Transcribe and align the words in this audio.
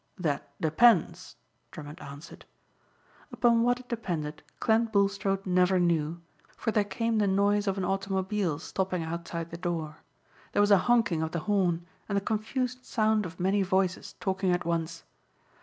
"That 0.17 0.59
depends," 0.59 1.35
Drummond 1.69 2.01
answered. 2.01 2.45
Upon 3.31 3.61
what 3.61 3.79
it 3.79 3.87
depended 3.87 4.41
Clent 4.59 4.91
Bulstrode 4.91 5.45
never 5.45 5.79
knew 5.79 6.19
for 6.57 6.71
there 6.71 6.83
came 6.83 7.19
the 7.19 7.27
noise 7.27 7.67
of 7.67 7.77
an 7.77 7.85
automobile 7.85 8.57
stopping 8.57 9.03
outside 9.03 9.51
the 9.51 9.57
door. 9.57 9.97
There 10.53 10.61
was 10.63 10.71
a 10.71 10.79
honking 10.89 11.21
of 11.21 11.33
the 11.33 11.41
horn 11.41 11.85
and 12.09 12.15
the 12.17 12.21
confused 12.21 12.83
sound 12.83 13.27
of 13.27 13.39
many 13.39 13.61
voices 13.61 14.15
talking 14.19 14.51
at 14.51 14.65
once. 14.65 15.03